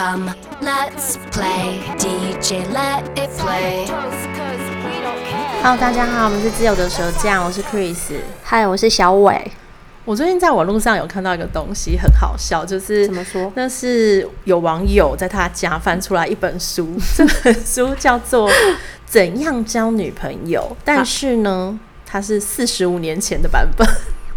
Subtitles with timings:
[0.00, 3.86] Come, let's play DJ, let it play.
[5.62, 9.52] Hello，大家好，我们是自由的蛇酱，我是 Chris，嗨，我是小伟。
[10.06, 13.52] 我最近在网络上有看到一个东西，很好笑，就是怎么说？
[13.54, 18.48] 那是有网友在他家翻出来一本书，这本书叫做
[19.04, 23.86] 《怎样交女朋友》，但是呢，它是四十五年前的版本。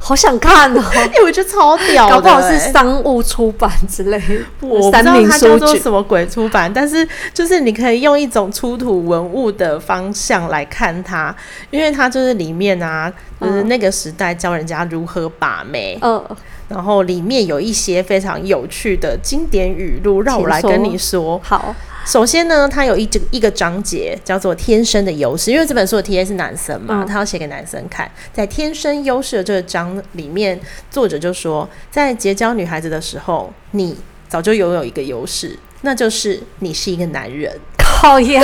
[0.05, 0.83] 好想看哦！
[1.07, 4.45] 因为我觉得超屌的，搞不好是商务出版之类的。
[4.59, 11.33] 我不知道它叫做什么鬼出版，但是就是你可以用一种出土文物的方向来看它，
[11.71, 15.97] 因为它就是里面啊，就是那个时代教人家如何把妹。
[16.01, 16.21] 嗯。
[16.67, 21.39] 然后里面有一些非常有趣的经典语录，让我来跟你说。
[21.43, 21.73] 好。
[22.05, 28.09] 首先呢，它有一整一个章节叫做“天生的优势”，因为这本书的 TA 是男生嘛，他要写给男生看。
[28.33, 30.59] 在“天生优势”的这个章里面，
[30.91, 37.57] 作者就说，在结交女孩子的时候，你早就拥有一个优势，那就是你是一个男人。
[37.77, 38.41] 靠呀，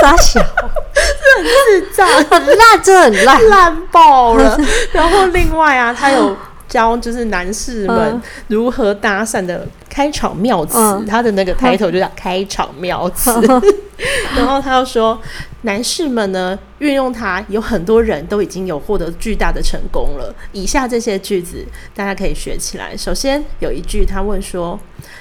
[0.00, 0.40] 傻小，
[0.92, 4.58] 这很智障， 很烂，真的很烂， 烂爆了。
[4.92, 6.36] 然后另外啊，他有。
[6.68, 13.30] 教就是男士们如何搭讪的开场妙词，嗯、他的那个抬头就叫开场妙词。
[13.98, 14.04] 嗯、
[14.36, 15.20] 然后他又说，
[15.62, 20.34] 男士们呢运用它，有很多人都已经有获得巨大的成功了。
[20.52, 22.96] 以下这些句子大家可以学起来。
[22.96, 24.78] 首先有一句，他问说。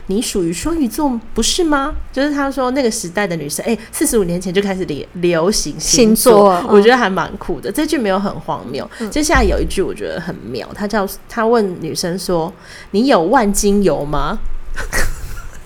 [0.08, 1.96] 你属于双鱼座不是吗？
[2.14, 7.72] 就是他说那个时代的女生，哎，四十五年前就开始流流行星座，星座 我觉得还蛮酷的。
[7.72, 8.88] 这句没有很荒谬。
[9.00, 12.54] 嗯、接下来有一句我觉得很妙，他叫他问女生说
[12.92, 14.38] ：“你有万金油吗？”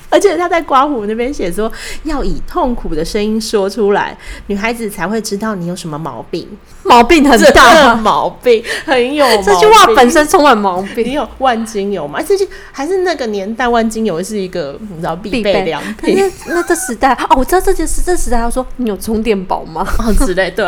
[0.12, 1.72] 而且他在刮胡那边写说，
[2.04, 6.48] 要以痛苦的声音说出来，女孩子才会知道你有什么毛病，
[6.84, 9.46] 毛病很大，毛病很有毛病。
[9.46, 11.06] 这句话本身充满毛病。
[11.06, 12.22] 你有万金油吗？
[12.22, 16.16] 这句还是那个年代，万金油是一个你知道必备良品。
[16.18, 18.02] 那那这时代哦，我知道这件事。
[18.02, 19.88] 这时代他说你有充电宝吗？
[20.00, 20.66] 哦之类对。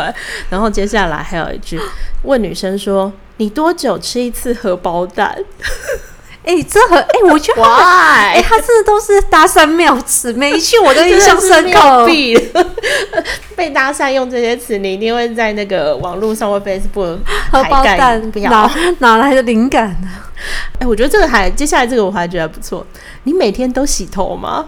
[0.48, 1.80] 然后接下来还有一句，
[2.22, 5.36] 问女生说，你多久吃一次荷包蛋？
[6.44, 12.06] 哎、欸，这很哎、欸，我觉得哎他这都是搭讪妙词，每一句我都印象深刻。
[13.54, 17.18] 被搭讪用这些词，你一定会在那个网络上或 Facebook
[17.50, 18.20] 荷包蛋，
[18.50, 20.08] 哪哪来的灵感呢？
[20.74, 22.84] 哎、欸，我觉得这个还接下来这个我还觉得还不错。
[23.22, 24.66] 你每天都洗头吗？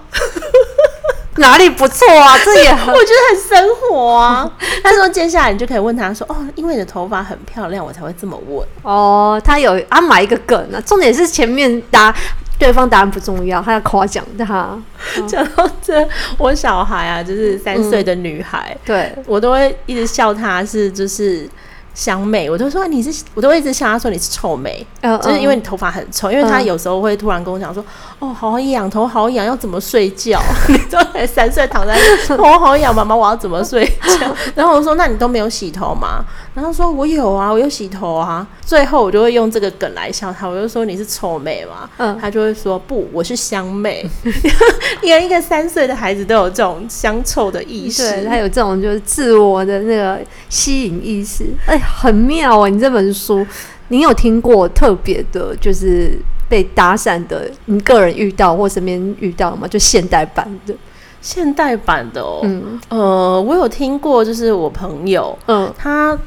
[1.36, 2.36] 哪里不错啊？
[2.44, 4.50] 这也很 我觉得很生活啊。
[4.82, 10.80] 他说接下来你就可以问他说：“哦，因为你的头发很漂亮，我才会这么问。”哦，他有安排一个梗、啊。
[10.86, 12.14] 重点是前面答
[12.58, 14.78] 对方答案不重要，他要夸奖他。
[15.26, 16.06] 讲到这，
[16.38, 21.48] 我小孩啊，就是三岁的女孩，嗯、对我都会一直笑她是就是。
[21.94, 26.28] 香妹，我都说你是，我都一直笑他说你是臭美，嗯、就是因为你头发很臭。
[26.30, 27.82] 嗯、因为他有时候会突然跟我讲说，
[28.20, 30.42] 嗯、哦，好痒，头好痒，要怎么睡觉？
[30.68, 31.96] 你都才三岁，躺在
[32.26, 33.86] 头好痒，妈妈，我要怎么睡
[34.18, 34.34] 觉？
[34.54, 36.24] 然后我说，那你都没有洗头吗？
[36.54, 38.46] 然后说我有啊，我有洗头啊。
[38.64, 44.08] 最后我就会用这个梗来笑他，我就说你是臭妹嘛，嗯，他就会说不，我是香妹。
[45.02, 51.80] 连一个三岁的孩子都有这种香臭的意识，对，他有这种就是自我的那个吸引意识，哎。
[52.04, 52.68] 很妙啊！
[52.68, 53.46] 你这本书，
[53.88, 59.66] 你有听过特别的，就是被搭讪的，你个人遇到或身边遇到吗？
[59.66, 60.74] 就现代版的，
[61.22, 62.40] 现代版的哦。
[62.42, 66.18] 嗯，呃，我有听过，就是我朋友，嗯，他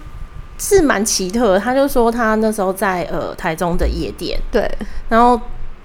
[0.58, 4.70] 是蛮奇特，他就说他那时候在呃台中的夜店，对，
[5.10, 5.40] 然后。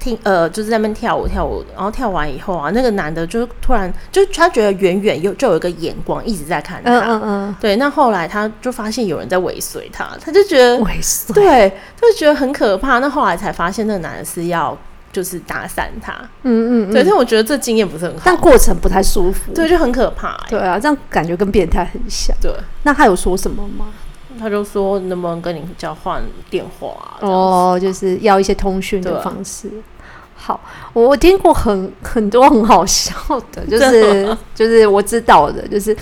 [0.04, 7.76] 听呃，就是在那边跳舞跳舞，然后跳完以后啊，那个男的就突然就他觉得远远有就有一个眼光一直在看他，嗯嗯嗯，对。
[7.76, 12.98] 那后来他就发现有人在尾随他，他就觉得尾随， 对，就觉得很可怕。
[12.98, 14.76] 那后来才发现那个男的是要
[15.12, 16.12] 就是打散他，
[16.42, 17.04] 嗯，嗯嗯，对。
[17.04, 20.46] 但我觉得这经验不是很好，但过程不太舒服，对，就很可怕欸。
[20.50, 22.36] 对啊，这样感觉跟变态很像。
[22.40, 22.52] 对，
[22.82, 23.86] 那他有说什么吗？
[24.38, 27.18] 他就说能不能跟你交换电话啊？
[27.20, 29.70] 哦，就是要一些通讯的方式。
[30.34, 30.60] 好，
[30.92, 33.14] 我我听过很很多很好笑
[33.52, 35.94] 的， 就是就是我知道的，就是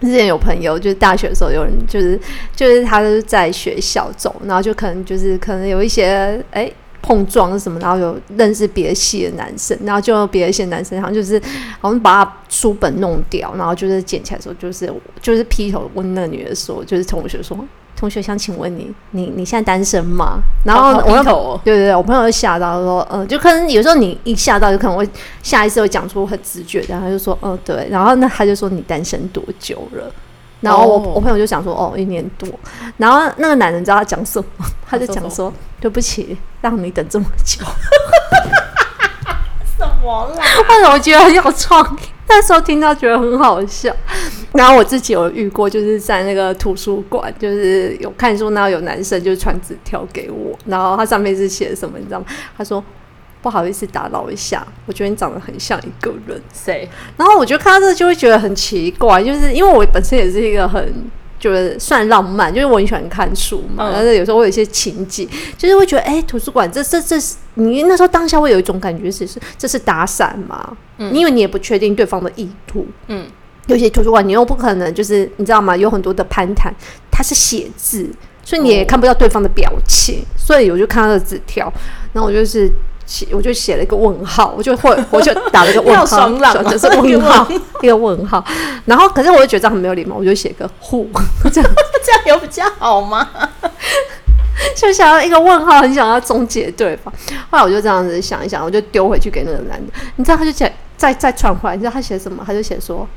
[0.00, 2.20] 之前有朋友，就是大学的时候有人，就是
[2.54, 6.70] 就是他是在学校走，然后就可能就是可能有一些哎
[7.08, 11.40] 碰撞什么，然后有认识别的系的男生，然后就别的系的男生，好像就是
[11.80, 17.56] 好像把他书本弄掉，然后就是捡起来的时候，就是就是劈头问那个女的说，就是同学说。
[17.96, 20.38] 同学想请问你，你你现在单身吗？
[20.64, 25.08] 然后我朋友对对对，我朋友就吓到说，嗯，就可能有时候你一吓到，就可能会
[25.42, 30.12] 下意识会讲出很直觉，然后他就说，嗯，对，然后那他就说你单身多久了？
[30.60, 31.16] 然后我、oh.
[31.16, 32.48] 我朋友就想说，哦，一年多。
[32.96, 34.46] 然后那个男人知道他讲什么？
[34.86, 37.64] 他就讲说，对不起，让你等这么久。
[39.78, 40.42] 什么么啦？
[40.68, 42.00] 为什么我觉得很有创意？
[42.26, 43.94] 那时候听到觉得很好笑。
[44.52, 52.26] 然后我自己有遇过，就是在那个图书馆，就是有看书，然后有男生就传纸条给我，然后他上面是写什么，你知道吗？
[52.56, 52.82] 他说。
[53.40, 56.40] 不好意思打扰一下，我觉得你长得很像一个人。
[56.52, 56.88] 谁？
[57.16, 60.92] 然后我就看到这就会觉得很奇怪，就是因为我本身也是一个很
[61.38, 70.76] 就是算浪漫，就是我很喜欢看书嘛，但是、嗯、有时候会有一些情景，就是会觉得哎、欸，图书馆这这这是你那时候当下会有一种感觉是是这是打伞嘛？
[70.98, 72.84] 嗯，因为你也不确定对方的意图。
[73.06, 73.24] 嗯，
[73.68, 75.76] 有些图书馆你又不可能就是你知道吗？
[75.76, 76.74] 有很多的攀谈，
[77.08, 78.10] 它是写字，
[78.42, 81.72] 所以你也看不到对方的表情，哦、所以我就看到的纸条，
[82.12, 82.68] 然后我就是。
[83.08, 87.48] 写我就写了一个问号，我就会 我就打了一个问号，就是问号
[87.80, 88.44] 一个问号，
[88.84, 91.06] 然后可是我就觉得这样很没有礼貌，我就写个 who
[91.50, 91.70] 这样
[92.04, 93.26] 这样有比较好吗？
[94.76, 97.12] 就想要一个问号，很想要终结对方。
[97.50, 102.44] 后来我就这样子想一想，我就丢回去给那个男的，你知道他就写再再传回来，你知道他写什么？
[102.46, 103.08] 他就写说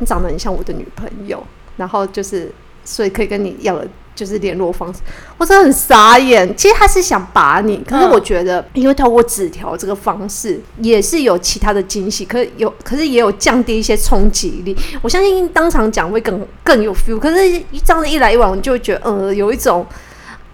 [0.00, 1.40] 你长得很像我的女朋友，
[1.76, 2.50] 然后就是
[2.84, 3.84] 所以可以跟你要了。
[4.14, 5.00] 就是联络方式，
[5.38, 6.54] 我真的很傻眼。
[6.56, 14.76] 其实他是想把你，可是我觉得，因为透过纸条这个方式，也是有其他的惊喜，可是有，可是也有降低一些冲击力。
[15.00, 17.18] 我相信当场讲会更更有 feel。
[17.18, 19.86] 可是这样子一来一往，就会觉得，呃，有一种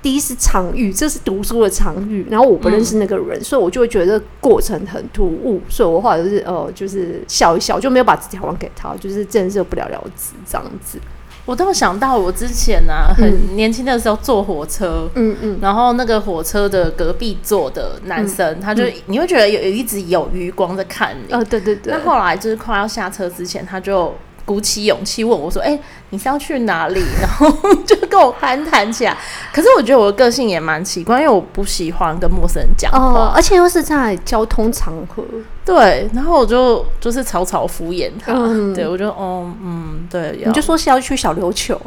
[0.00, 5.60] 第一次场域，这是读书的场域，然后我不认识那个人，所以我就会觉得过程很突兀。
[5.68, 10.98] 所以我后来就是，呃，就是笑一笑，就没有把纸条还给他，就是真的是不了了之这样子。
[11.48, 21.90] 我倒想到我之前呢、啊，很年轻的时候坐火车，嗯嗯，然后那个火车的隔壁座的男生，嗯、他就、嗯、你会觉得有有一直有余光在看你，哦，对对对。
[21.90, 24.14] 那后来就是快要下车之前，他就。
[24.48, 27.50] 鼓起勇气问我说：“哎、欸，你是要去哪里？” 然后
[27.84, 29.14] 就跟我攀谈起来。
[29.52, 35.22] 可是我觉得我的个性也蛮奇怪，因为我不喜欢跟陌生人讲话、哦，而且又是在交通场合。
[35.66, 38.32] 对，然后我就就是草草敷衍他。
[38.32, 41.78] 嗯、对，我就哦，嗯，对，你就说是要去小琉球，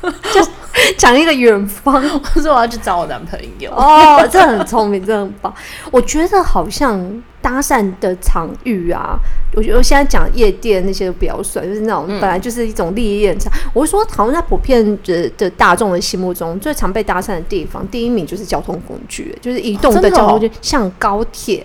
[0.00, 0.48] 就
[0.96, 2.00] 讲一个远方。
[2.36, 3.72] 我说我要去找我男朋友。
[3.72, 5.52] 哦，这很聪明，这很棒。
[5.90, 7.20] 我觉得好像。
[7.46, 9.16] 搭讪的场域啊，
[9.54, 13.52] 我觉得我现在讲夜店那些都比较帅，就是那种本来就是一种利益场。
[13.54, 21.64] 嗯、我是说，好像在普遍的的大众的心目中，最常被搭讪的地方，第一名就是交通工具，就是移动的交通工具，哦哦、像高铁、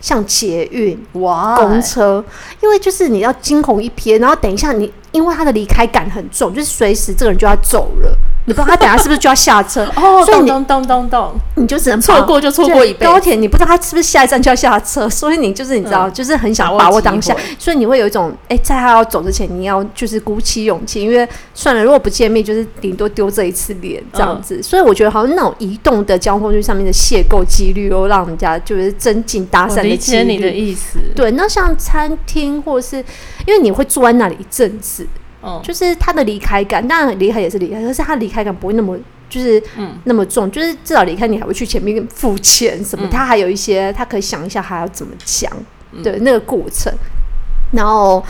[0.00, 2.24] 像捷运、哇，公车，
[2.60, 8.18] 因为就是你要惊鸿一瞥，然后等一下你，因为他的离开感很重，就是随时这个人就要走了。
[8.44, 13.06] 你不知道他等下是不是就要下车 哦，所以你咚咚咚咚，你就只能错过就错过一辈。
[13.06, 24.60] 高铁你不知道他是不是下一站就要下车，所以你就是你知道，就是很想把握当下，所以你会有一种哎，在他要走之前，你要就是鼓起勇气，因为算了，如果不见面，就是顶多丢这一次脸这样子。
[24.62, 29.92] 所以我觉得好像那种移动的交通工具上面的邂逅几率，又让人家就是增进搭讪的几率。
[29.92, 30.98] 理解你的意思。
[31.14, 32.96] 对，那像餐厅或者是
[33.46, 35.06] 因为你会坐在那里一阵子。
[35.42, 38.96] 嗯，就是他的离开感，当然离开也是离开，可是他离开感不会那么
[39.28, 45.50] 就是嗯那么重，就是至少离开你还会去前面付钱什么，嗯、他还有一些他可以想一下还要怎么讲，
[46.02, 46.92] 对、嗯、那个过程。
[47.72, 48.22] 然后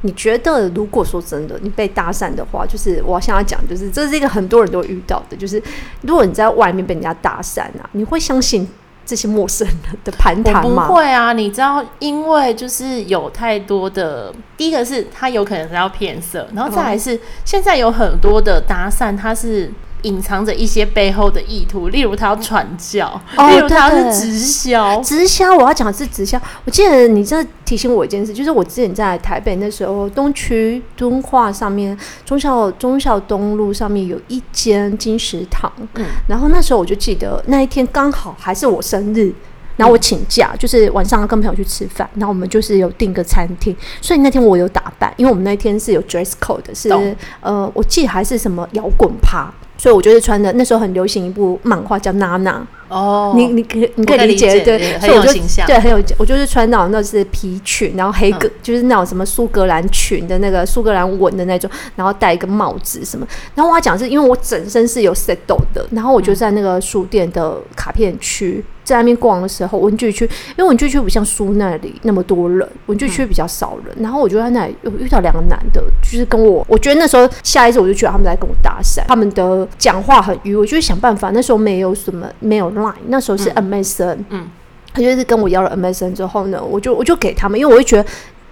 [0.00, 5.62] 你觉得，如果说真的你被搭讪的话，就是我想要讲，就是这是一个很多人都遇到的，就是
[6.00, 8.66] 如果你在外面被人家搭讪啊，你会相信？
[9.06, 10.88] 这些陌生人的盘谈吗？
[10.88, 19.72] 不会啊，你知道，因为就是有太多的，第一个是他有可能是要骗色，然后再来是、哦、现在有很多的搭讪，他是。
[20.06, 25.00] 隐藏着一些背后的意图，例如他要传教，哦、例如他是直销。
[25.02, 26.40] 直销，我要讲的是直销。
[26.64, 39.34] 我记得你这提醒我一件事，就是我之前在台北那时候，东区敦化上面中校中校东路上面有一间金石堂，嗯，然后那时候我就记得那一天刚好还是我生日，
[39.76, 49.52] 然后我请假，嗯、就是晚上要跟朋友去吃饭，然后我们就是有订个餐厅，所以那天我有打扮，因为我们那天是有 dress code 的，是懂呃，我记得还是什么摇滚趴。
[49.78, 63.26] 所以我就是穿的，那时候很流行一部漫画叫《娜娜》哦，你你可你可以理解对，很有形象，对，很有，我就是穿那种那是皮裙，然后黑格、嗯、就是那种什么苏格兰裙的那个苏格兰纹的那种，然后戴一个帽子什么。
[63.54, 68.64] 然后我要讲是因为我整身是有 settle 的，然后我就在那个书店的卡片区。
[68.64, 70.24] 嗯在外面逛的时候，文具区，
[70.56, 73.94] 因为文具区不像书那里那么多人，文具区比较少人。
[74.00, 81.30] 然后我就在那里又遇到两个男的，就是跟我，我觉得那时候下一次我就觉得他们在跟我搭讪，他们的讲话很迂，我就想办法。
[81.34, 84.48] 那时候没有什么，没有 Line，那时候是 MSN，嗯，
[84.94, 88.08] 他就是跟我要了 MSN 之后呢，我就我就给他们，因为我会觉得。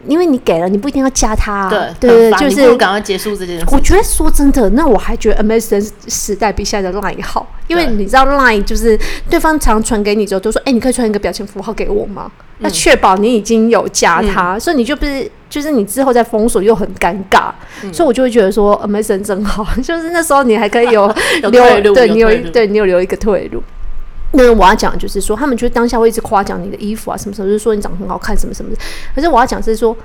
[0.06, 1.70] 因为你给了，你不一定要加他、啊。
[1.70, 3.64] 对对对，就是赶快结束这件事。
[3.70, 12.30] 我觉得说真的，那我还觉得 MSN 时代比现在的 Line 好，因为你知道 Line 就是对方常传给你之后都说，哎、欸，你可以传一个表情符号给我吗？
[12.58, 17.50] 那、嗯、确保你已经有加他，嗯、所以你就不是，就是你之后再封锁又很尴尬、
[17.82, 21.12] 嗯，所以我就会觉得说 MSN 真好，就是那时候你还可以有
[21.50, 23.62] 留，对你有，有对你有留一个退路。
[24.36, 28.76] 那我要讲就是说，他们就当下会一直夸奖你的衣服啊，什么什么，就是说你长得很好看，什么什么的。
[29.14, 29.96] 可是我要讲是说，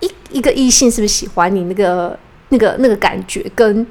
[0.00, 2.18] 一一个异性是不是喜欢你那个
[2.50, 3.86] 那个那个感觉，跟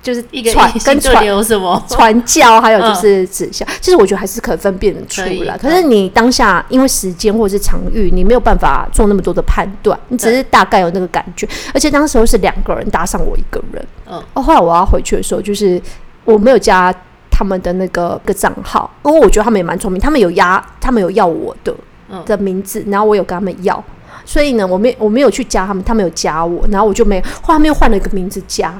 [0.00, 5.58] 就是一个传跟传有什么传教，还有就是指向、嗯，其实我觉得还是可以分辨得出来。
[5.58, 11.48] 可是你当下因为时间或者是场域，你没有办法做那么多的判断，你只是大概有那个感觉。
[11.74, 15.82] 而且当时候是两个人搭上我一个人，嗯，哦，后来我要回去的时候，就是
[16.24, 16.94] 我没有加。
[17.38, 21.74] 他们的那个个账号，因为我觉得他们也蛮聪明，他们有压，他们有要我的、
[22.08, 23.84] 嗯、的名字，然后我有跟他们要，
[24.24, 28.74] 所以呢，我没我没有去加他们，他们有加我，然后我就没，后来他们又换了一个名字加。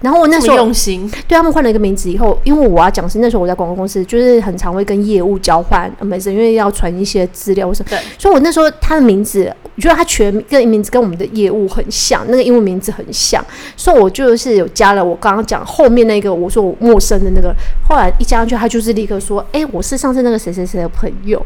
[0.00, 7.90] 然后我那时候用心，对他们换了一个名字以后，因为我要讲是那时候我在广告公司，就是很常会跟业务交换，没事，因为要传一些资料什么。
[7.90, 13.40] 对，所以我那时候他的名字，我觉得他全个名字跟我们的业务很像，那个英文名字很像，
[13.76, 17.54] 所以我就是有加了我刚刚讲后面那个我说我陌生的那个，
[17.88, 21.40] 后来一加上去，他就是立刻说，哎，我是上次那个谁谁谁的朋友，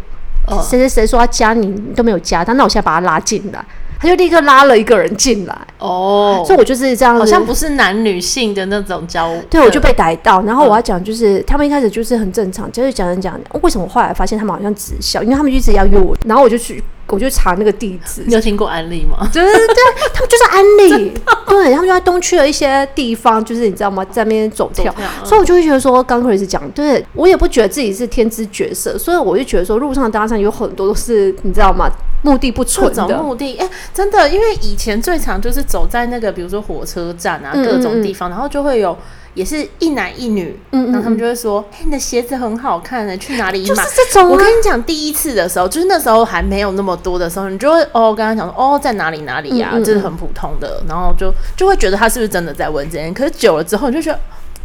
[0.63, 3.63] 谁谁谁说要加你，你都没有加，但那我现在把他拉进来。
[4.01, 9.41] 他就立刻拉了一个人进来哦，oh, 所以我就是这样，好像不是男女性的那种交互。
[9.49, 10.43] 对，我就被逮到。
[10.43, 16.83] 然后我要讲，就是、嗯、他们一开始就是很正常，就是讲讲讲，为什么后来发现他们好像直销，因为他们一直要约我，然后我就去。
[17.09, 19.29] 我就查那个地址，你有听过安利吗？
[19.33, 19.77] 对对对，
[20.15, 21.13] 他们就是安利，
[21.47, 31.91] 对，他们就在东区的一些地方，就是你知道吗，在那边走跳，所以我就会觉得说，刚开始讲，对我也不觉得自己是天之绝色，所以我就觉得说，路上搭讪有很多都是你知道吗？
[32.23, 33.19] 目的不纯的。
[33.19, 37.67] 目的，哎、欸，真的，因为以前最常就是走在那个，比如说火车站啊，嗯嗯嗯。
[37.67, 38.97] 各种地方，然后就会有。
[39.35, 43.81] 也是一男一女，嗯，嗯，然后他们就会说：“哎、欸，你的鞋子很好看呢，去哪里买？”就是
[44.13, 44.29] 这种、啊。
[44.29, 53.15] 我跟你讲，第一次的时候，就是那时候还没有那么多的时候，你就会哦，跟他讲说：“哦，在哪里哪里呀、啊？”这、是很普通的，然后就就会觉得他是不是真的在问这件。
[53.15, 54.13] 可是久了之后，你就觉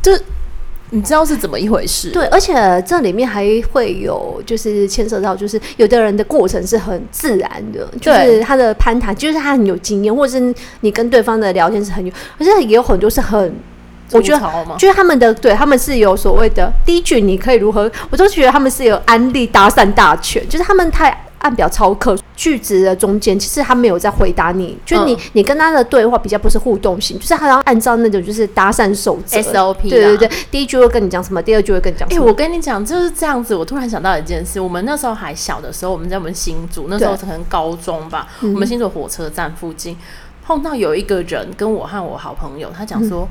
[0.03, 0.23] 得，就
[0.89, 2.11] 你知道是怎么一回事？
[2.11, 2.53] 对，而且
[2.85, 13.53] 这里面还会有就是牵涉到，就是有的人的过程是很自然的，就是他的攀谈，就是他很有经验，或者是你跟对方的聊天是很有，可是也有很多是很。
[14.11, 17.91] 我觉得，就是他们的对他们是有所谓的第一句，你可以如何？
[18.09, 32.07] 我都觉得他们是有安利搭讪大全，就是他们太按表操课，句子的中间其实他没有在回答你，就是你、嗯、你跟他的对话比较不是互动性，就是他要按照那种就是搭讪守则 SOP，对对对，第一句会跟你讲什么，第二句会跟你讲。
[32.09, 33.55] 哎、欸，我跟你讲就是这样子。
[33.55, 39.95] 我突然想到一件事，我们那时候还小的时候，我们在我们新竹那时候可能高中吧，我们新竹火车站附近
[40.43, 43.21] 碰到有一个人跟我和我好朋友，他讲说。
[43.21, 43.27] 嗯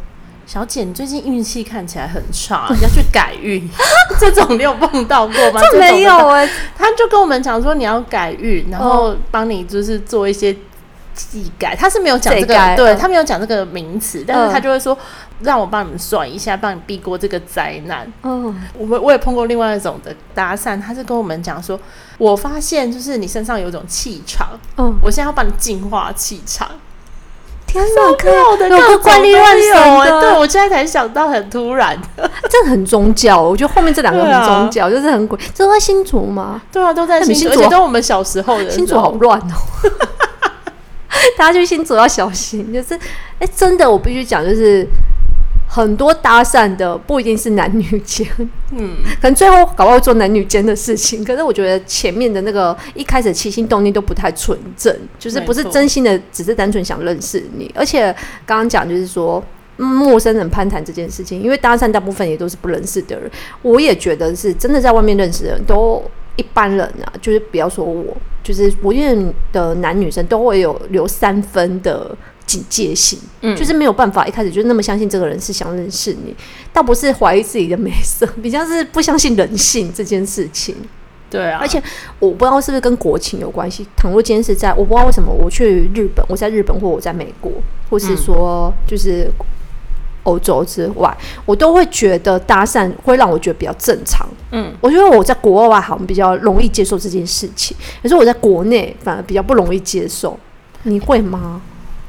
[0.47, 3.69] 小姐，你最近运气看起来很差， 要去改运。
[4.21, 5.61] 这种你有碰到过吗？
[5.61, 10.57] 这没有哎、欸，他就跟我们讲说你要改运，然后帮你就是做一些
[11.15, 11.75] 技改。
[11.75, 14.97] 他是没有讲这个，对他没有讲这个名词，但是他就会说
[15.41, 18.11] 让我帮你们算一下，帮你避过这个灾难。
[18.23, 21.79] 嗯，我们我也碰过另外一种的搭讪，他是跟我们讲说，
[22.19, 26.71] 我发现就是你身上有一种气场，嗯，我现在要帮你净化气场。
[27.67, 31.99] 天哪，可有的个怪力乱神的，对，我现在才想到，很突然，
[32.49, 33.41] 这很宗教。
[33.43, 35.39] 我觉得后面这两个很宗教，啊、就是很鬼。
[35.55, 36.63] 这都在新竹吗？
[36.73, 38.71] 对啊，都在新竹，而且都我们小时候的。
[38.71, 39.91] 新竹好乱哦，
[41.37, 42.73] 大家去新竹要小心。
[42.73, 43.01] 就是，哎、
[43.41, 44.87] 欸，真的，我必须讲，就是。
[45.69, 48.27] 很多搭讪的不一定是男女间，
[48.71, 51.25] 嗯，可能最后搞不好做男女间的事情。
[51.25, 57.71] 可是我觉得前面的那个一开始起心动念都不太纯正，就是不是真心的，只是单纯想认识你。
[57.75, 58.15] 而且
[58.47, 59.43] 刚刚讲就是说
[59.77, 63.31] 陌生人攀谈这件事情，因为搭讪大部分也都是不认识的人，
[63.61, 66.03] 我也觉得是真的在外面认识的人都
[66.37, 72.17] 一般人啊，就是不要说我，就是我愿的男女生都会有留三分的。
[72.47, 76.35] 警戒性，嗯，就是没有办法一开始就那么相信这个人是想认识你，
[76.73, 80.75] 倒不是怀疑自己的美色， 比较是不相信人性这件事情。
[81.29, 81.83] 对啊，而且
[82.21, 83.85] 我不知道是不是跟国情有关系。
[83.97, 87.51] 倘若今天是在，我不知道为什么我去日本，我在日本或我在美国，
[87.91, 89.29] 或是说就是
[90.23, 94.25] 欧洲之外，我都会觉得搭讪会让我觉得比较正常。
[94.53, 100.39] 嗯，我觉得我在国外好像比较容易接受这件事情，可是我在国内反而比较不容易接受。
[100.85, 101.61] 你会吗？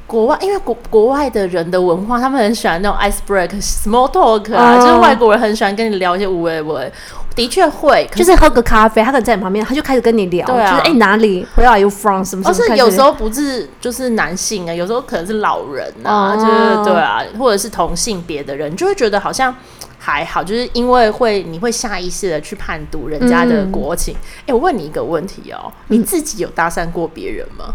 [0.07, 6.91] 国外，因为国国外的人的文化，他们很喜欢那种 ice break small talk 啊，uh, 就是外国人很喜欢跟你聊一些无谓无谓。
[7.35, 12.23] 的确会，就是喝个咖啡，他可能在你旁边，他就开始跟你聊，对啊、就是哎、欸、哪里，Where are you from？
[12.23, 12.49] 什么什么？
[12.49, 19.53] 而是有时候不是就是男性啊，有时候可能是老人啊，哦、就是对啊，或者是同性别的人，就会觉得好像
[19.99, 24.15] 还好，就是因为会你会下意识的去判读人家的国情。
[24.15, 27.65] 哎、嗯欸，我问你一个问题哦，你自己有搭讪过别人吗？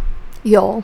[0.42, 0.82] 有。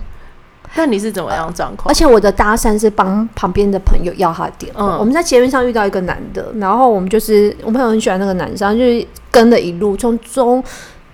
[0.75, 1.91] 那你是怎么样状况？
[1.91, 4.97] 而且我的搭讪是帮旁边的朋友要他的电话。
[4.97, 10.63] 嗯、我们在捷运上遇到一个男的，然后我们就是我朋友很喜欢那个男生，就是跟了一路从中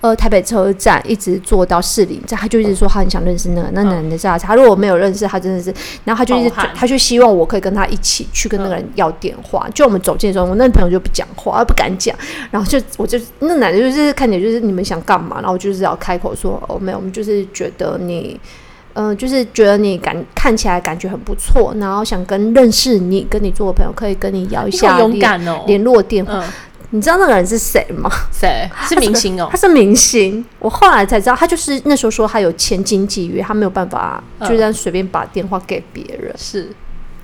[0.02, 5.72] 呃台北车站一直坐到士林站，他就一直说他很想认识那个那男的下，他如果没有认识他，真的是，
[6.04, 9.66] 然后他就一直他就希望我可以跟他一起去跟那个人要电话。
[9.72, 12.14] 就我们走近的时候，我那朋友就不讲话，他不敢讲，
[12.50, 18.38] 然后就我就那男的就是看起来就是你们想干嘛，然后我就是要开口说哦没有，我们就是觉得你。
[18.94, 26.38] 嗯、呃，就是觉得你感看起来感觉很不错，然后想跟认识你、跟你做的朋友，可以跟你聊一下勇敢哦联络电话。
[26.38, 26.52] 嗯、
[26.90, 28.10] 你知道那个人是谁吗？
[28.32, 28.68] 谁？
[28.88, 29.56] 是明星哦他。
[29.56, 30.44] 他是明星。
[30.58, 36.30] 我后来才知道，他就是那时候说他有签经纪约，他没有办法就这样随便把电话给别人。
[36.30, 36.68] 嗯、是。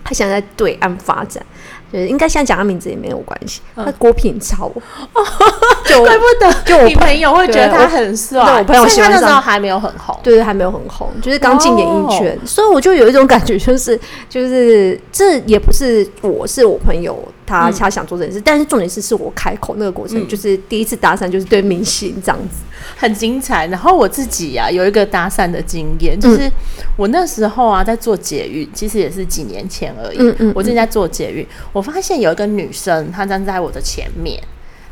[0.03, 1.45] 他想在对岸发展，
[1.93, 3.61] 就是应该现在讲他名字也没有关系。
[3.75, 4.71] 他郭品超，
[5.85, 8.45] 就怪不得就我朋友会觉得他很帅。
[8.45, 17.17] 对，我朋友喜欢那时候还没有很红，对，还没有很红，就是刚进演艺圈，所以我就有一种感觉，就是就是这也不是我是我朋友
[17.51, 22.63] 他他想做这件事，但是重点是是我开口那个过程，就是第一次搭讪就是对明星这样子，
[22.97, 23.67] 很精彩。
[23.67, 26.51] 然后我自己呀有一个搭讪的经验，就是
[26.97, 29.91] 我那时候啊在做捷运，其实也是几年前。
[30.03, 30.19] 而已。
[30.21, 34.41] 嗯嗯，我正在做捷运，我发现有一个女生，她站在我的前面，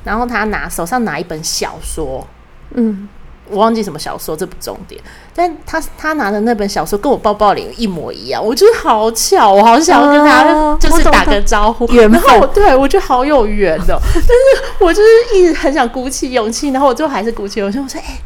[0.03, 2.27] 然后她拿手上拿一本小说，
[2.75, 3.09] 嗯，
[3.51, 5.01] 我忘记什么小说，这不重点。
[5.35, 13.99] 但他他拿的那本小说跟我包包里一模一样，我觉得好巧，我好想跟他就是打个招呼，然后对我觉得好有缘哦。
[14.15, 18.19] 但是我就是一直很想鼓起勇气，然后我最后还是鼓起勇气，我说哎。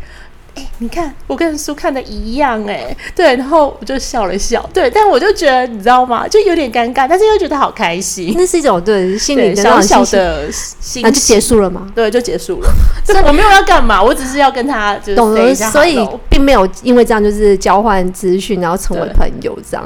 [0.83, 6.27] 你看，我跟书看的一样哎、欸，对，然后我就笑了笑，对，但我就觉得你知道吗？
[6.27, 11.87] 就有点尴尬，但是又觉得好开心，那是一种对心里小小的心，那就结束了吗？
[11.95, 12.69] 对，就结束了。
[13.07, 19.85] 所以我没有要干嘛，我只是要跟他就是懂了，所以并没有因为这样就是交换资讯，然后成为朋友这样。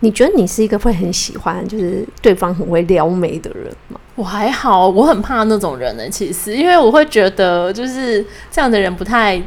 [0.00, 4.00] 你觉得你是一个会很喜欢就是对方很会撩妹的人吗？
[4.16, 6.10] 我还好，我很怕那种人呢、欸。
[6.10, 9.40] 其实，因为我会觉得就是这样的人不太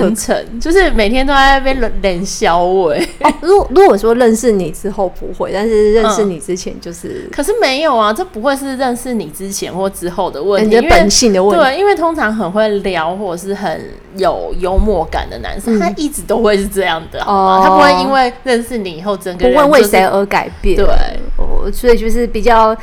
[0.00, 2.94] 真诚，就是每天都在那边冷冷笑我。
[3.40, 11.64] 如果如果说认识你之后不会，但是认识你之前就是，嗯、可是没有啊，这不会是认识你之前或之后的问题，你的本性的问题。
[11.64, 13.80] 对，因为通常很会聊或者是很
[14.16, 17.58] 有幽默感的男生，嗯、他一直都会是这样的，好吗？
[17.58, 20.76] 哦、他不会因为认识你以后整个人、就是、不会为谁而改变。
[20.76, 20.86] 对，
[21.36, 22.76] 哦，所以就是比较。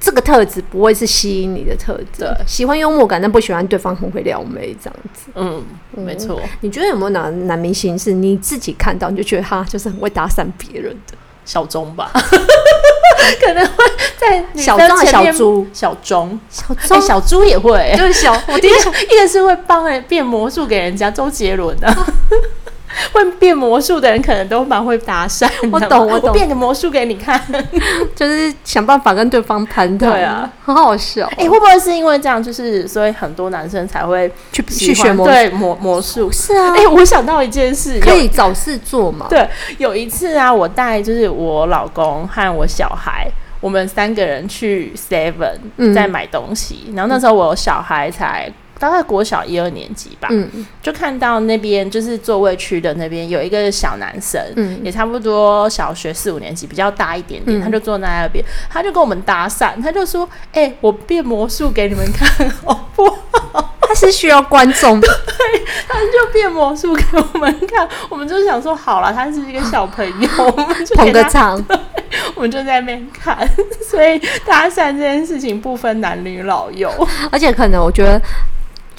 [0.00, 5.30] 这个特质不会是吸引你的特质，对喜欢幽默感，但不喜欢对方很会撩妹这样子。
[5.34, 6.40] 嗯，没错。
[6.62, 11.16] 你觉得有没有哪男明星是你自己看到你就觉得他就是很会搭讪别人的？
[11.44, 13.84] 小钟吧， 可能会
[14.16, 18.32] 在小钟、小猪、小钟、小钟、小猪也会，就是小。
[18.46, 18.76] 我第一个
[19.12, 21.88] 一个是会帮人变魔术给人家，周杰伦的。
[23.12, 25.48] 会变魔术的人可能都蛮会搭讪。
[25.70, 26.28] 我懂，我懂。
[26.30, 27.40] 我变个魔术给你看，
[28.14, 30.10] 就是想办法跟对方谈谈。
[30.10, 31.26] 对啊，很好笑。
[31.32, 36.30] 哎、欸，会不会是因为这样，就是所以很多男生才会去去学魔对魔魔术？
[36.32, 36.72] 是啊。
[36.74, 39.26] 哎、欸，我想到一件事，可以找事做嘛？
[39.30, 39.48] 对，
[39.78, 43.28] 有一次啊，我带就是我老公和我小孩，
[43.60, 48.52] 我们三个人去 Seven 在买东西，嗯、然后那时候我有小孩才。
[48.80, 65.10] 大概国小一二年级吧，嗯，就看到那边就是座位区的那边有一个小男生，嗯，也差不多小学四五年级，比较大一点点，嗯、他就坐在那边，他就跟我们搭讪，他就说：“哎、欸，我变魔术给你们看， 好不好？”他是需要观众， 对，
[65.86, 71.62] 他就变魔术给我们看，我们就想说好了，他是一个小朋友， 我们就捧个场，
[72.34, 73.46] 我们就在那边看，
[73.86, 76.90] 所以搭讪这件事情不分男女老幼，
[77.30, 78.18] 而且可能我觉得。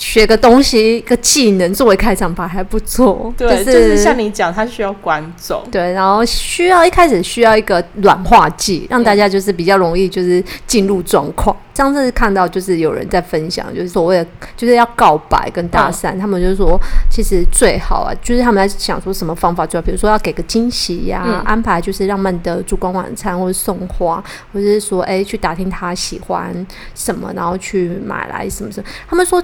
[0.02, 3.32] 学个东西，一个技能作为开场白还不错。
[3.38, 5.62] 对，就是、就是像你讲，他需要观众。
[5.72, 11.56] 对，然后需要一开始需要一个软化剂，让大家就是比较容易就是进入状况。
[11.76, 28.90] 上次看到就是有人在分享，就是所谓的就是要告白跟搭讪，嗯、他们就是说其实最好啊，就是他们在想说什么方法最好，比如说要给个惊喜呀、啊，嗯、安排就是浪漫的烛光晚餐，或者送花，或者是说哎去打听他喜欢什么，然后去买来什么什么。
[29.08, 29.40] 他们说。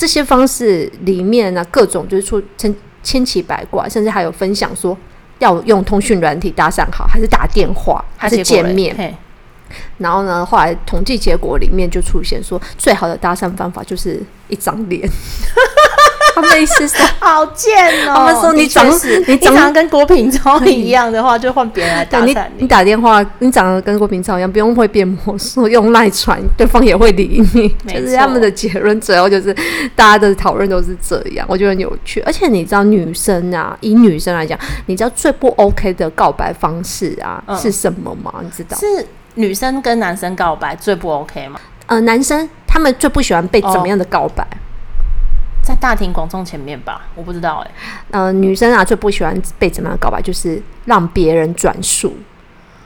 [0.00, 4.96] 这些方式里面呢，各种就是出千千奇百怪，甚至还有分享说
[5.40, 9.14] 要用通讯软体搭讪好，还是打电话，还是见面？
[9.98, 15.06] 然后呢，后来统计结果里面就出现说，最好的搭讪方法就是一张脸。
[16.34, 18.14] 他们意思是好贱哦！
[18.14, 18.86] 他们说你长
[19.26, 22.36] 你长得跟郭品超 一样的话，就换别人来打你。
[22.58, 27.68] 你打电话，你长得跟郭品超一样，不用会变魔术，用赖传，对方也会理你。
[27.86, 29.54] 就是他们的结论，最后就是
[29.94, 32.20] 大家的讨论都是这样，我觉得很有趣。
[32.20, 38.32] 而且你知道，女生啊，以女生来讲，你知道最不 OK 的告白方式啊、嗯、是什么吗？
[38.42, 38.76] 你知道？
[38.78, 41.60] 是女生跟男生告白最不 OK 吗？
[41.86, 44.42] 呃，男生他们最不喜欢被怎么样的告白？
[44.42, 44.56] 哦
[45.70, 47.70] 在大庭广众前面吧，我不知道哎、
[48.10, 48.42] 嗯。
[48.42, 52.12] 女生啊最不喜欢被怎么样告白，就是让别人转述。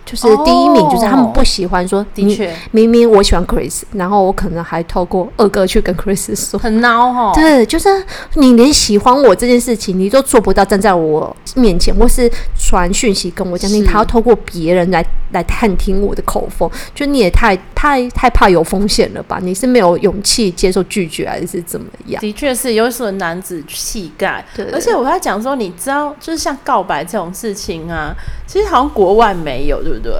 [0.04, 2.04] 就是第一名，就是他们不喜欢说。
[2.14, 7.32] 的确，明明我喜欢 Chris，然后我可能还透过二哥去跟 Chris 说，很孬哈。
[7.34, 7.88] 对，就是
[8.34, 19.38] 你连喜欢我这件事情你都做不到，站在我面前，或是传讯息跟我讲，你还要透过别人来来探听我的口风，就你也太太太怕有风险了吧？
[19.42, 22.20] 你是没有勇气接受拒绝，还是怎么样？
[22.20, 24.44] 的确是有损男子气概。
[24.54, 28.14] 对，而且我在讲说，你知道，就是像告白这种事情啊，
[28.46, 30.12] 其实好像国外没有，对不对？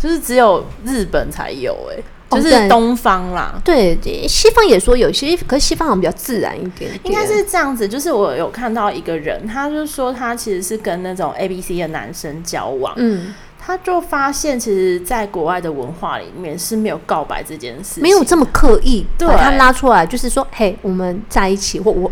[0.00, 3.52] 就是只有日本才有哎、欸，就是东方啦。
[3.54, 7.00] 哦、对，对，西方也说有些，可是西方好像比较自然一点，点。
[7.04, 22.10] 应该是这样子，就是我有看到一个人，他就说他其实是跟那种 A B C 的男生交往，嗯，他就发现其实在国外的文化里面是没有告白这件事，没有这么刻意把他拉出来，就是说，嘿，我们在一起，或我。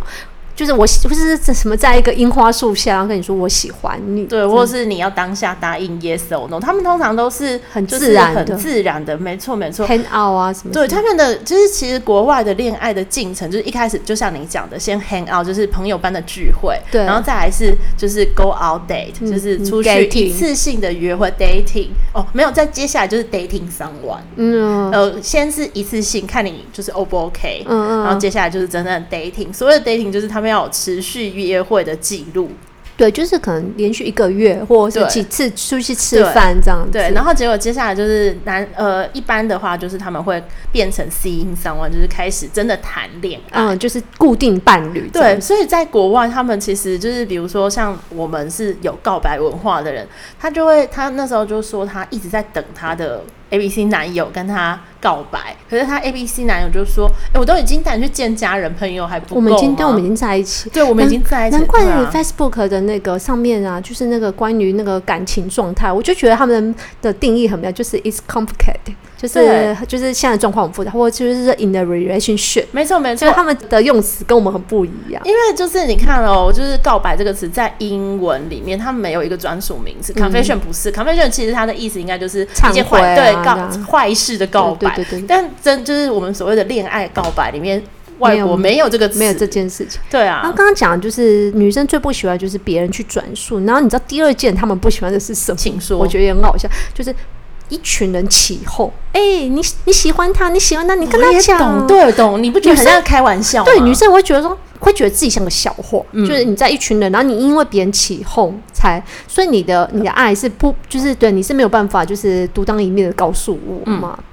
[0.59, 9.87] 就是我不是这什么，在一个樱花树下，然后跟你说我喜欢你，对，或者是你要当下答应 yes or no，他们通常都是很自然、很自然的，没错没错。
[9.87, 10.73] hang out 啊什么？
[10.73, 30.48] 对，他们的就是其实国外的恋爱的进程，就是一开始就像你讲的，先 hang out，就是朋友般的聚会，对，然后再来是就是 go out date，、嗯、就是出去一次性的约会 dating，哦，没有，再接下来就是 dating someone，嗯，呃，先是一次性看你就是 O 不 OK，嗯嗯，然后接下来就是真正的 dating，所谓的 dating 就是他们。
[30.49, 32.51] 要有持续约会的记录。
[32.97, 36.91] 对，就是可能连续一个月，或者是几次出去吃饭这样子。
[36.91, 45.09] 对，然后结果接下来就是男呃，一般的话就是他们会变成 seeing someone，就是开始真的谈恋爱，嗯，就是固定伴侣。
[45.13, 50.05] 对，所以在国外，他们其实就是比如说像我们是有告白文化的人，
[50.37, 61.57] 他就会他那时候就说他一直在等他的 A B C 男友跟他告白，可是他 A B C 男友就说：“哎、欸，我都已经带你去见家人朋友还不够，我们已经对，我们已经在一起，对，我们已经在一起。
[61.57, 75.21] 难怪 Facebook 的那个上面啊，就是那个关于那个感情状态，我就觉得他们的定义很妙，就是 it's complicated。”就是就是现在状况很复杂，或者就是 in the relationship，没错没错，就是他们的用词跟我们很不一样。
[75.25, 80.13] 因为就是你看哦，就是告白这个词在英文里面，他们没有一个专属名词。
[80.15, 84.88] 嗯、confession 不是 confession，其实它的意思应该就是一件坏、啊、对告坏事的告白。
[84.97, 87.83] 对对对对，但真就是我们所谓的恋爱告白里面，
[88.19, 90.01] 外国没有这个词，没有这件事情。
[90.11, 95.57] 对啊，那刚刚讲就是女生最不喜欢就是别人去转述，然后你知道第二件他们不喜欢的是什么？
[95.57, 95.99] 请说。
[95.99, 97.15] 我觉得也很好笑，就是。
[97.71, 103.63] 一群人起哄，哎、欸，你你喜欢他，你喜欢他，你跟他讲，对，懂，你不觉得很像开玩笑？
[103.63, 114.15] 对，女生会觉得说，会觉得自己像个笑话，嗯、就是你在一群人，然后你因为别人起哄才，所以你的你的爱是不，就是对你是没有办法，就是独当一面的告诉我嘛。
[114.17, 114.25] 嗯、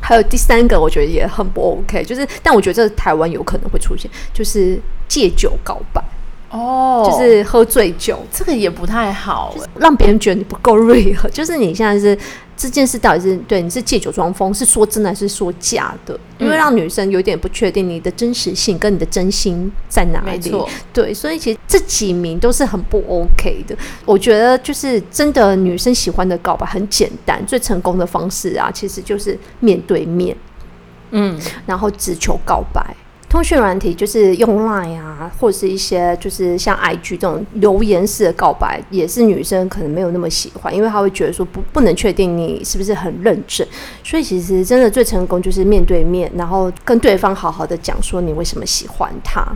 [0.00, 6.02] 还有第三个，我觉得也很不 OK，就是，但我觉得这台湾有可能会出现，就是借酒告白。
[6.50, 11.28] 哦，就是喝醉酒，这个也不太好，让别人觉得你不够 real。
[11.28, 12.18] 就是你现在是
[12.60, 16.20] 这件事到底是对你是借酒装疯，是说真的还是说假的？
[16.38, 20.32] 因为让女生有点不确定你的真实性跟你的真心在哪里。
[20.32, 23.74] 没错，对，所以其实这几名都是很不 OK 的。
[24.04, 30.36] 我觉得就是真的女生喜欢的告白很简单，最成功的方式啊，其实就是面对面，
[31.12, 32.94] 嗯，然后只求告白。
[33.30, 43.64] 通讯软体就是用 Line 啊，或者是一些就是像 IG 这种留言式的告白，也是女生可能没有那么喜欢，因为她会觉得说不不能确定你是不是很认真，
[44.02, 49.46] 所以其实真的最成功就是面对面，然后跟对方好好的讲说你为什么喜欢他。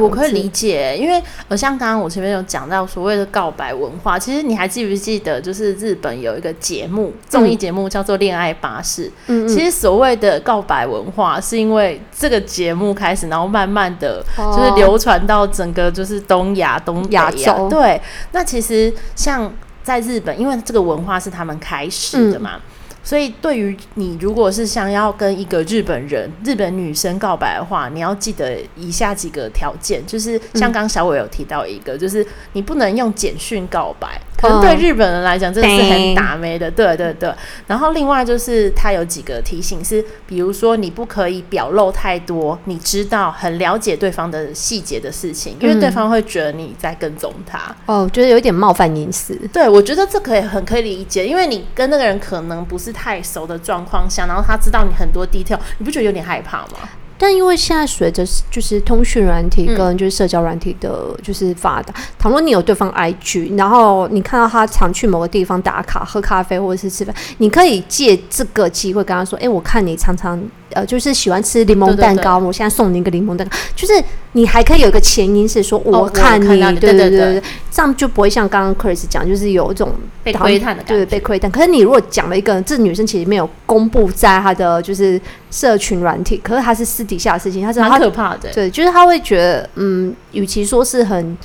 [0.00, 9.06] 我可以理解，因为呃，像刚刚我前面有讲到所谓的告白文化，其实你还记不记得，就是日本有一个节目综艺节目叫做《恋爱巴士》。
[9.26, 17.68] 嗯，其实所谓的告白文化，是因为这个节目开始，然后慢慢的就是流传到整个就是东亚、东亚洲。
[17.68, 18.00] 对，
[18.32, 19.52] 那其实像
[19.82, 22.52] 在日本，因为这个文化是他们开始的嘛。
[22.56, 22.60] 嗯
[23.04, 36.70] 所以，对于你，如果是想要跟一个日本人、日本女生告白的话，你要记得以下几个条件，就是像刚小伟有提到一个，就是你不能用简讯告白，可能对日本人来讲，真的是很打妹的。
[36.70, 37.32] 对对对。
[37.66, 47.74] 然后另外就是他有几个提醒是，比如说你不可以表露太多，你知道很了解对方的细节的事情，因为对方会觉得你在跟踪他。
[47.86, 49.34] 哦，觉得有点冒犯隐私。
[49.52, 56.88] 对，我觉得这可以很可以理解，因为你跟那个人可能不是太熟的状况下，然后他知道你很多 detail，你不觉得有点害怕吗？
[57.18, 61.94] 但因为现在随着就是通讯软体跟就是社交软体的，就是发达。
[62.18, 70.40] 倘若你有对方 IG，然后你看到他常去某个地方打卡、喝咖啡或者是吃饭，你可以借这个机会跟他说：“哎，我看你常常
[70.74, 73.92] 呃，就是喜欢吃柠檬蛋糕，我现在送你一个柠檬蛋糕。”就是
[74.32, 81.50] 你还可以有一个前因是说：“我看你，对对对对，这样就不会像刚刚 Chris 讲，就是有一种被窥探的感觉，对，被窥探。
[81.50, 88.50] 可是你如果讲了一个，这女生其实没有公布在她的就是社群软体，可是她是私底下的事情，她是很可怕的。
[88.52, 91.36] 对，就是她会觉得，嗯，与其说是很。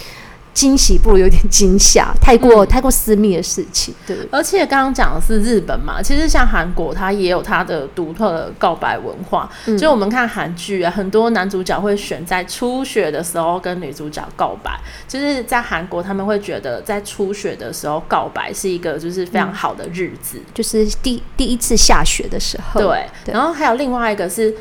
[0.53, 3.93] 惊喜不如有点惊吓，太过、嗯、太过私密的事情。
[4.05, 9.49] 对，而且刚刚讲的是日本嘛，其实像韩国，它也有它的独特的告白文化。
[9.67, 14.77] 嗯、就我们看韩剧啊，很多男主角会选在初雪的时候跟女主角告白。
[15.07, 22.81] 就是在韩国，他们会觉得在初雪的时候告白是一个就是非常好的日子，嗯、就是第第一次下雪的时候。
[22.81, 24.53] 对，对然后还有另外一个是。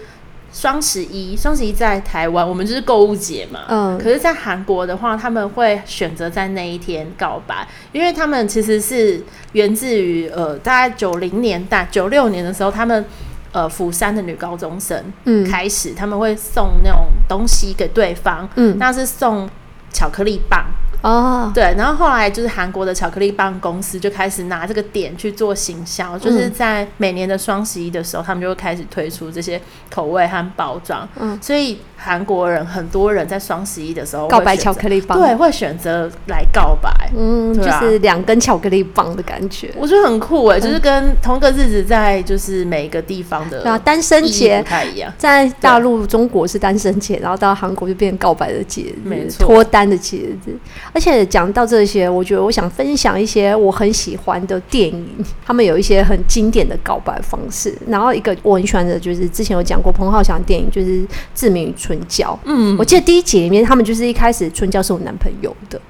[0.59, 3.61] 双十一，双十一在台湾，我们就是购物节嘛。
[3.69, 3.97] 嗯。
[3.97, 13.05] 可是，在韩国的话，他们会选择在那一天告白，因为他们其实是源自于呃，大概九零年代、九六年的时候，他们
[13.53, 19.49] 呃釜山的女高中生嗯开始，他们会送那种东西给对方，嗯，那是送
[19.93, 20.67] 巧克力棒。
[21.03, 21.55] 哦，oh.
[21.55, 31.79] 对，然后后来就是韩国的巧克力棒公司就开始拿这个点去做行销，嗯、就是在每年的双十一的时候，他们就会开始推出这些口味和包装，嗯，所以。
[32.01, 50.57] 韩国人很多人在双十一的时候告白巧克力棒，对，会选择来告白，嗯，啊、就是两根巧克力棒的感觉，我觉得很酷哎，嗯、就是跟同个日子在就是每一个地方的，对啊，单身节不太一样，在大陆中国是单身节，然后到韩国就变告白的节日，没错，脱单的节日。
[50.93, 57.77] 而且讲到这些，我觉得我想分享一些我很喜欢的电影，他们有一些很经典的告白方式。
[57.89, 60.91] 然后一个我很喜欢的就是之前有讲过彭浩翔电影，就是
[61.35, 62.33] 《志明与春娇》。
[62.45, 65.81] 嗯，我记得第一集里面，他们就是一开始春娇是我男朋友的，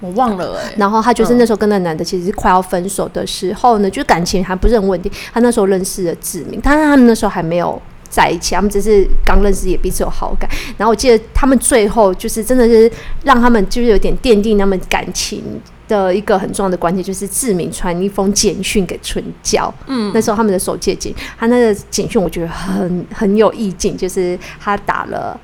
[0.00, 0.58] 我忘了。
[0.76, 5.10] 然后他就是那时候跟那男的其实是快要分手的时候呢，就感情还不是很稳定。
[5.32, 10.48] 他那时候认识了志明，但是他们那时候还没有在一起，他们只是刚认识，也彼此有好感。
[10.76, 12.90] 然后我记得他们最后就是真的是
[13.24, 15.42] 让他们就是有点奠定他们感情
[15.88, 19.72] 的一个很重要的关键，就是志明传一封简讯给春娇。
[19.86, 25.38] 嗯，那时候他们的手机简，他那个简讯我觉得很很有意境，就是他打了。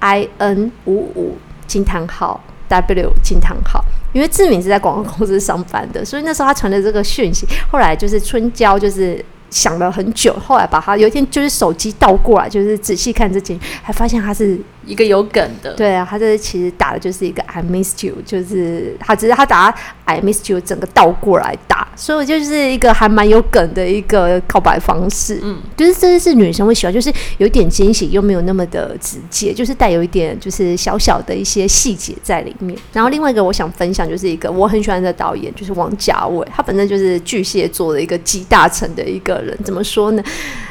[0.00, 9.24] I N 五五惊叹号 W 惊叹号，因为志敏是在广告公司上班的，所以那时候他传的这个讯息，后来就是春娇就是。
[9.50, 15.72] 想了很久，后来把他有一天就是手机倒过来，就是仔细看这件，还发现他是一个有梗的。
[15.74, 19.74] 对啊，他这其实打的就是一个 I missed you，就是他只是他打
[20.04, 25.38] I missed you 整个倒过来打，所以就是一个还蛮有梗的一个告白方式。
[25.42, 32.78] 嗯，就是真的是女生会喜欢，就是有一点惊喜又没有那么的直接，就是带有一点就是小小的一些细节在里面。
[32.92, 39.38] 然后另外一个我想分享就是一个我很喜欢的导演，就是王家卫，他本身就是巨蟹座的一个集大成的一个。
[39.38, 40.22] 人怎么说呢？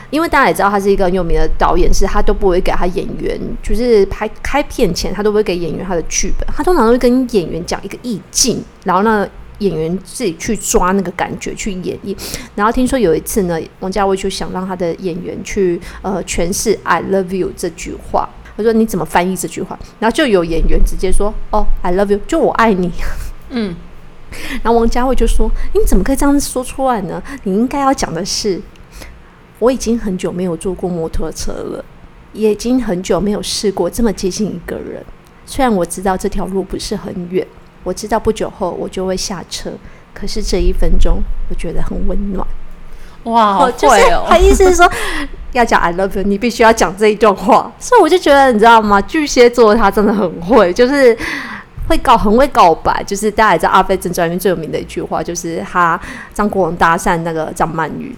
[0.09, 9.27] 因为大家也知道他是一个很有名的导演，是他都不会给他演员，就是拍开片前他都不会给演员他的剧本，他通常都会跟演员讲一个意境，然后让
[9.59, 12.15] 演员自己去抓那个感觉去演绎。
[12.55, 19.77] 然后听说有一次呢，王家卫就想让他的演员去呃诠释 “I love you” 这句话，他说你怎么翻译这句话？
[19.99, 22.91] 然后就有演员直接说：“哦，I love you，就我爱你。”
[23.49, 23.75] 嗯。
[24.61, 27.23] 然后王家卫就说：“你怎么可以这样子说出来呢？
[27.43, 28.61] 你应该要讲的是，
[29.59, 31.83] 我已经很久没有坐过摩托车了，
[32.33, 35.03] 也已经很久没有试过这么接近一个人。
[35.45, 37.45] 虽然我知道这条路不是很远，
[37.83, 39.71] 我知道不久后我就会下车，
[40.13, 42.45] 可是这一分钟我觉得很温暖。
[43.23, 43.71] 哇，好会哦！
[43.77, 44.89] 就是他意思是说，
[45.53, 47.71] 要讲 I love you，你必须要讲这一段话。
[47.79, 49.01] 所以我就觉得，你知道吗？
[49.01, 51.17] 巨蟹座他真的很会，就是。”
[51.87, 55.97] 会告很会告白，就是大家也知道《阿飞正传》里面最有名的一句话，就是他
[56.33, 58.13] 张国荣搭讪那个张曼玉，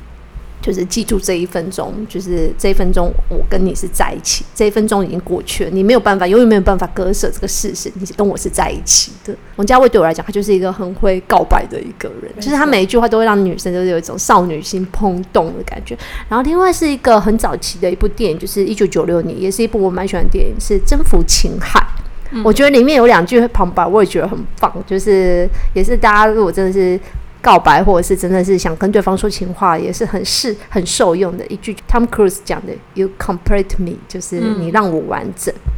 [0.70, 9.36] 就是记住这一分钟，就是这一分钟我跟你是在一起，这一分钟已经过去了，你没有办法，永远没有办法割舍这个事实，你跟我是在一起的。
[9.56, 15.98] 王家卫对我来讲，他就是一个很会告白的一个人，就是他每一句话都会让女生就是有一种少女心怦动的感觉。
[16.30, 21.80] 然后另外是一个很早期的一部电影，就是一九九六年，也是一部我蛮喜欢的电影，是《征服情海》。
[22.32, 27.00] 嗯、我觉得里面有两句旁白，我也觉得很棒，就是也是大家如果真的是
[27.42, 31.76] 告白，或者是真的是想跟对方说情话，也是很是很受用的一句。
[31.90, 35.54] Tom Cruise 讲的 “You complete me”，就是你让我完整。
[35.56, 35.72] 嗯、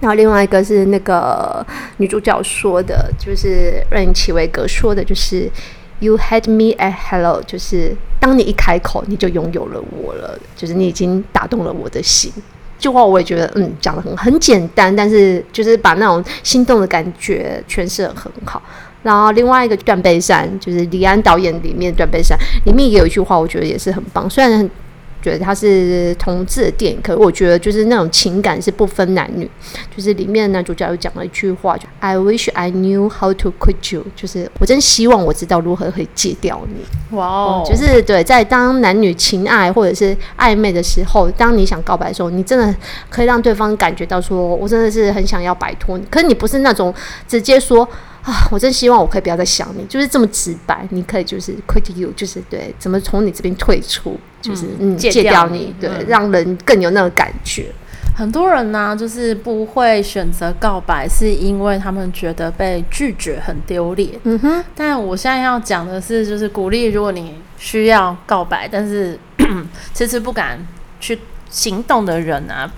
[0.00, 5.50] 然后另外一个是那个女主角说的，就是任齐维格说的，就是
[5.98, 12.32] “You had me at hello”，就是当你一开口，你就拥有了我了，就是你已经打动了我的心。
[12.78, 18.62] 这句话我也觉得，嗯，讲的很很简单，但是就是把那种心动的感觉诠释的很好。
[19.02, 24.70] 然后另外一个断背山，就是李安导演里面断背山里面也有一句话，我觉得也是很棒，虽然很。
[25.22, 29.46] 觉得它是同志的电影，可是我觉得就是那种情感是不分男女。
[29.94, 37.16] 就是里面的男主角有讲了一句话，就 I wish I knew how to quit you，就是我真希望我知道如何可以戒掉你。
[37.18, 42.74] 哇哦，就是对，在当男女情爱或者是暧昧的时候，当你想告白的时候，你真的
[43.10, 46.04] 可以让对方感觉到说，我真的是很想要摆脱你。
[46.10, 46.94] 可是你不是那种
[47.28, 47.86] 直接说。
[48.22, 50.86] 啊，我真希望我可以不要再想你，就是这么直白。
[50.90, 57.72] 你可以就是 quit you，就是对，怎么从你这边退出，就是嗯，戒掉你，对，嗯、让人更有那个感觉。
[58.14, 64.10] 很多人呢、啊，就是不会选择告白，是因为他们觉得被拒绝很丢脸。
[64.24, 64.62] 嗯哼。
[64.74, 69.18] 但我现在要讲的是，就是鼓励，如果你需要告白，但是
[69.94, 70.58] 迟迟不敢
[71.00, 72.70] 去行动的人啊。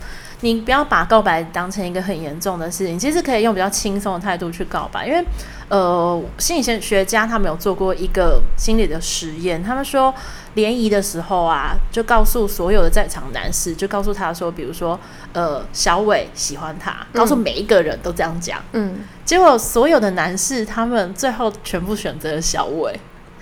[0.43, 5.07] 你不要把告白当成一个很严重的事情，其实可以用比较轻松的态度去告白。
[5.07, 5.25] 因为，
[5.69, 10.13] 呃，心理学家他们有做过一个心理的实验，他们说
[10.55, 14.99] 联谊的时候啊，就告诉所有的在场男士，就告诉他说，比如说，
[15.33, 18.61] 呃，小伟喜欢他，告诉每一个人都这样讲。
[18.73, 22.99] 嗯，结果所有的男士他们最后全部选择了小伟，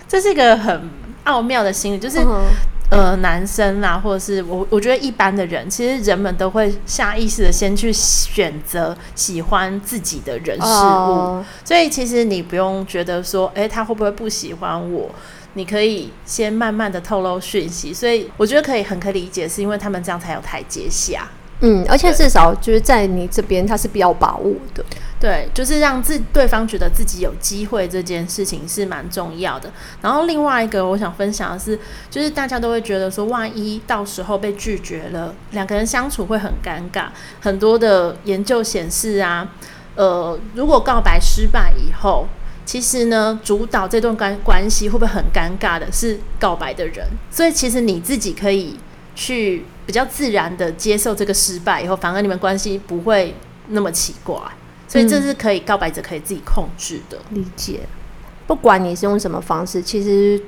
[0.07, 0.91] 这是一个很
[1.24, 2.18] 奥妙的心理，就是。
[2.20, 2.44] 嗯
[2.90, 11.44] 呃，男生啊，或者是我，我觉得一般的人，其实人们都会下意识的先去选择喜欢自己的人事物，oh.
[11.64, 15.09] 所以其实你不用觉得说，诶、欸，他会不会不喜欢我？
[15.52, 21.28] 你可以先慢慢的透露讯息，所以我觉得可以很可以理解，是因为他们这样才有台阶下。
[21.61, 24.85] 嗯，而且至少就是在你这边，他是比较把握的。
[25.20, 29.70] 对，就是让自对方觉得自己有机会，这件事情是蛮重要的。
[30.00, 31.78] 然后另外一个我想分享的是，
[32.09, 37.09] 就是大家都会觉得说，万一到时候被拒绝了，两个人相处会很尴尬。
[37.38, 39.46] 很多的研究显示啊，
[39.94, 42.26] 呃，如果告白失败以后，
[42.64, 47.06] 其实呢，主导这段关关系会不会很尴尬的是告白的人。
[47.30, 48.78] 所以其实你自己可以
[49.14, 53.35] 去比较自然的接受这个失败以后，反而你们关系不会
[53.68, 54.38] 那么奇怪。
[54.90, 57.16] 所以这是可以告白者可以自己控制的。
[57.31, 57.79] 理解，
[58.48, 60.42] 不管你是用什么方式，其实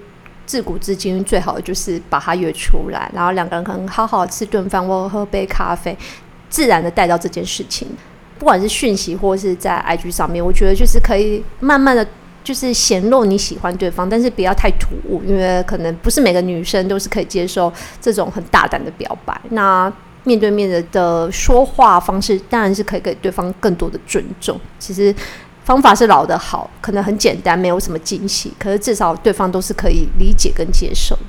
[0.44, 5.96] 自古至今最好的就是把他约出来，然后两个人可能好好吃顿饭或喝杯咖啡，
[6.50, 7.87] 自然的带到这件事情。
[8.37, 12.05] 不管是讯息或是在 IG 上面，我觉得就是可以慢慢的
[12.42, 19.40] 就是显露你喜欢对方，但是不要太突兀，因为可能不是每个女生都是可以接受这种很大胆的表白。
[19.50, 19.92] 那
[20.24, 24.61] 面对面的的说话方式，当然是可以给对方更多的尊重。
[24.78, 25.14] 其实
[25.64, 31.22] 方法是老的好，可能很简单，没有什么惊喜，可是至少对方都是可以理解跟接受的。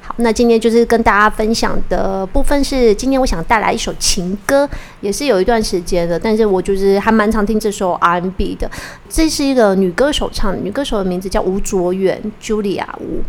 [0.00, 4.68] 好，那今天就是跟大家分享的部分是，今天我想带来一首情歌，
[5.00, 8.70] 也是有一段时间的，但是我就是还蛮常听这首 R&B 的。
[9.08, 13.22] 这是一个女歌手唱的，女歌手的名字叫吴卓源，Julia 吴。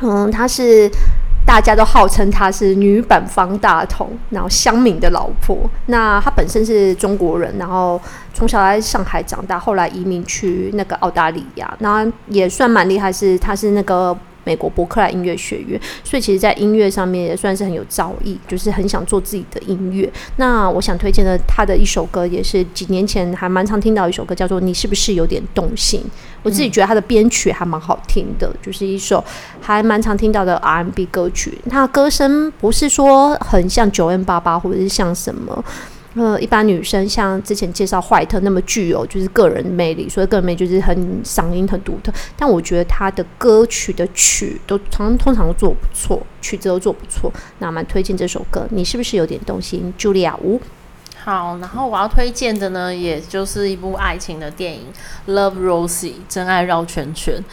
[0.00, 0.90] 嗯，她是。
[1.46, 5.58] 大家都号称她是女版方大同，然后乡民的老婆。
[5.86, 8.00] 那她本身是中国人，然后
[8.32, 14.16] 从小在上海长大，后来移民去那个澳大利亚，那也算蛮厉害，是她是那个。
[14.44, 20.10] 美国伯克莱音乐学院，所以其实，在音乐上面也算是很有造诣，就是很想做自己的音乐。
[20.36, 26.00] 那我想推荐的他的一首歌，也是几年前还蛮常听到一首歌，叫做《你是不是有点动心》。
[26.42, 29.22] 我自己觉得他的编曲还蛮好听的，就是一首
[29.60, 31.58] 还蛮常听到的 R&B 歌曲。
[31.68, 35.62] 他的歌声不是说很像九 N 八八或者是像什么。
[36.14, 42.12] 呃，一般女生像之前介绍坏特那么具有就是个人魅力，所以个人魅力就是很嗓音很独特。
[42.36, 47.32] 但我觉得她的歌曲的曲都常通常都做不错，曲子都做不错。
[47.60, 50.34] 那蛮推荐这首歌，你是不是有点动心？Julia。
[51.22, 54.86] 好，然后我要推荐的呢，也就是一部爱情的电影
[55.32, 57.44] 《Love Rosie》真爱绕圈圈。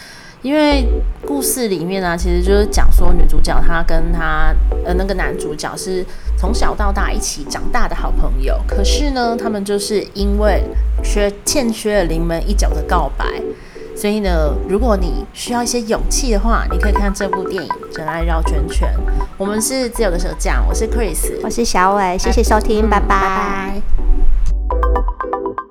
[0.47, 0.87] 因为
[1.25, 4.55] 故事里面呢、啊，其实就是讲说女主角她跟她
[4.85, 6.05] 呃那个男主角是
[6.37, 10.63] 从小到大一起长大的好朋友，可是呢，他们就是因为
[11.03, 13.25] 缺欠缺了临门一脚的告白，
[13.93, 18.87] 所以呢，如果你需要一些勇气的话，你可以看这部电影《真爱绕圈圈》。
[19.37, 23.05] 我们是自由的舌酱，我是 Chris，我是小伟，谢谢收听，拜拜。
[23.09, 23.81] 拜
[24.69, 25.66] 拜。